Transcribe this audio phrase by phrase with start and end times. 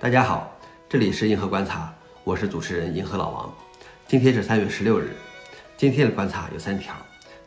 [0.00, 0.56] 大家好，
[0.88, 3.52] 这里是银河观察，我是主持人银河老王。
[4.06, 5.10] 今天是三月十六日，
[5.76, 6.94] 今天的观察有三条。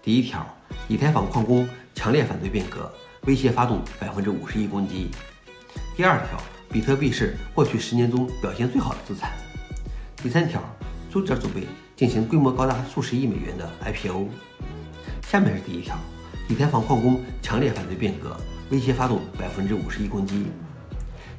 [0.04, 0.46] 第一条，
[0.90, 2.92] 以太坊矿工强烈反对变革，
[3.22, 5.10] 威胁发动百分之五十亿攻击。
[5.96, 6.38] 第二条，
[6.70, 9.32] 比特币是过去十年中表现最好的资产。
[10.18, 10.62] 第三条，
[11.10, 11.66] 朱者准备
[11.96, 14.28] 进行规模高达数十亿美元的 IPO。
[15.24, 15.96] 下面是第一条，
[16.50, 18.36] 以太坊矿工强烈反对变革，
[18.72, 20.48] 威胁发动百分之五十亿攻击。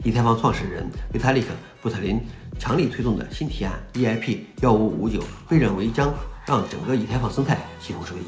[0.04, 1.46] 以太坊创始人维塔利克·
[1.80, 2.20] 布特林
[2.58, 6.12] 强力推动的新提案 EIP 幺五五九被认为将
[6.44, 8.22] 让整个以太坊生态系统受益，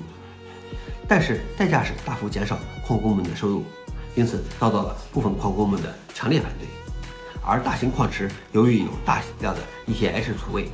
[1.08, 2.56] 但是代价是大幅减少
[2.86, 3.64] 矿工们的收入，
[4.14, 6.68] 因此遭到了部分矿工们的强烈反对。
[7.44, 10.70] 而大型矿池由于有大量的 ETH 储备，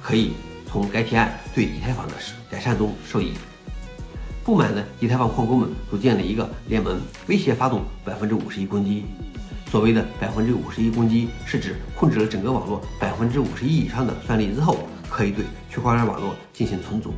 [0.00, 0.32] 可以
[0.66, 2.14] 从该提案对以太坊的
[2.50, 3.34] 改善中受益。
[4.42, 9.04] 不满的以太坊矿工们组建了一个联盟，威胁发动百分之五十亿攻击。
[9.70, 14.78] 所谓的百分之五十一攻击，是指控制了整个网络百分之五十一以上的算力之后，
[15.10, 17.12] 可以对区块链网络进行重组，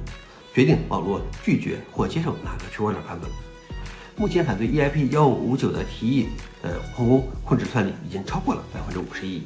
[0.53, 3.31] 决定网络拒绝或接受哪个区块链版本。
[4.17, 6.27] 目前反对 EIP 幺五五九的提议
[6.61, 9.43] 的矿工控制算力已经超过了百分之五十一。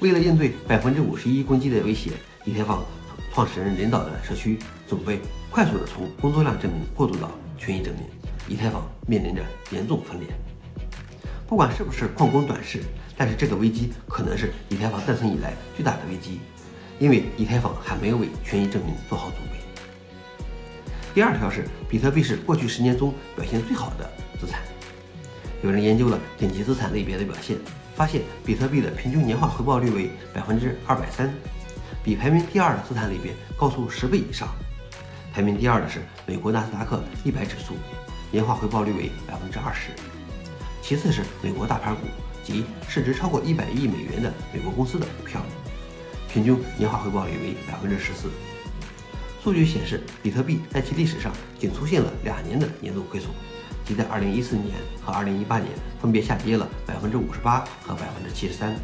[0.00, 2.12] 为了应对百分之五十一攻击的威胁，
[2.44, 2.84] 以太坊
[3.32, 5.18] 创始人领导的社区准备
[5.50, 8.04] 快速的从工作量证明过渡到权益证明。
[8.46, 10.28] 以太坊面临着严重分裂。
[11.48, 12.82] 不管是不是矿工短视，
[13.16, 16.40] 但是这个危机可能是以太坊诞生以来最大的危机，
[16.98, 19.54] 因为以太坊还没有为权益证明做好准备。
[21.14, 24.60] 第二条是，比特币是过去十年中表现最好的资产。
[25.62, 27.56] 有人研究了顶级资产类别的表现，
[27.96, 31.32] 发现比特币的平均年化回报率为百分之二百三，
[32.04, 34.46] 比排名第二的资产类别高出十倍以上。
[35.32, 37.72] 排名第二的是美国纳斯达克一百指数，
[38.30, 39.92] 年化回报率为百分之二十。
[40.88, 42.00] 其次是美国大盘股
[42.42, 45.38] 及市值超过一百亿美元的美国公司的股票，
[46.32, 48.30] 平均年化回报率为百分之十四。
[49.44, 53.28] 数据显示，比特币在其历史上仅出现了两年的年度亏损，
[53.84, 55.70] 即在二零一四年和二零一八年
[56.00, 58.74] 分别下跌了百分之五十八和百分之七十三。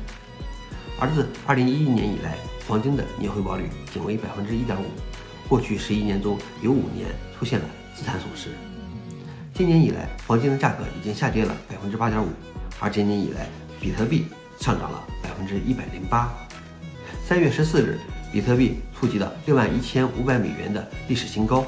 [1.00, 2.37] 而自二零一一年以来，
[2.69, 4.84] 黄金的年回报率仅为百分之一点五。
[5.49, 7.09] 过去十一年中有五年
[7.39, 7.65] 出现了
[7.97, 8.50] 资产损失。
[9.55, 12.27] 今年以来，黄金的价格已经下跌了百分之八点五，
[12.81, 13.47] 而今年以来，
[13.81, 14.27] 比特币
[14.59, 16.35] 上涨了百分之一百零八。
[17.25, 18.01] 三月十四日，
[18.33, 21.65] 比特币触及了六万一千五百美元的历史新高。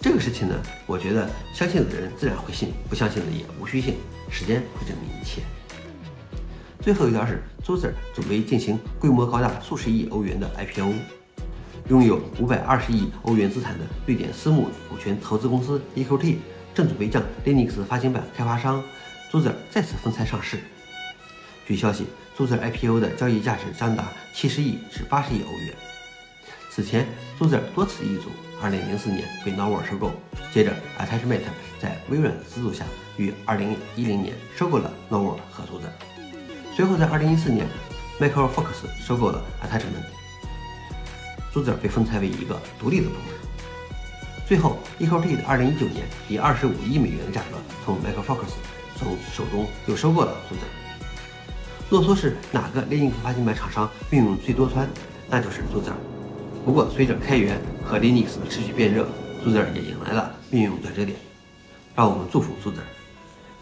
[0.00, 3.94] 这个事情呢，我觉得相信的人自然会信，不相信的也无需信，
[4.28, 5.42] 时间会证明一切。
[6.80, 11.19] 最后一条是，周子准备进行规模高达数十亿欧元的 IPO。
[11.90, 16.36] 拥有五百二十亿欧元资产的瑞典私募股权投资公司 EQT
[16.72, 18.80] 正准备将 Linux 发行版开发商
[19.32, 20.60] Zuzer 再次分拆上市。
[21.66, 22.06] 据消息
[22.38, 25.74] ，Zuzer IPO 的交易价值将达七十亿至八十亿欧元。
[26.70, 27.04] 此前
[27.36, 28.30] ，Zuzer 多次易主，
[28.62, 30.12] 二零零四年被 Novel 收购，
[30.54, 31.40] 接着 Attachment
[31.80, 32.84] 在微软的资助下
[33.16, 35.90] 于二零一零年收购了 Novel 和 Zuzer，
[36.76, 37.66] 随后在二零一四年
[38.20, 40.19] m i c r o f o x 收购了 Attachment。
[41.52, 43.24] 朱子尔被分拆为一个独立的部门。
[44.46, 48.46] 最后，ECOT 的2019年以25亿美元的价格从 Michael Fox
[48.98, 50.68] 从手中又收购了朱子尔。
[51.88, 54.88] 若说是哪个 Linux 发行版厂商运用最多端，
[55.28, 55.96] 那就是朱子尔。
[56.64, 59.08] 不过，随着开源和 Linux 的持续变热，
[59.42, 61.16] 朱子尔也迎来了运用转折点。
[61.96, 62.86] 让我们祝福朱子尔。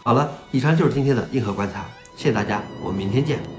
[0.03, 1.85] 好了，以上就是今天的硬核观察，
[2.15, 3.58] 谢谢大家，我们明天见。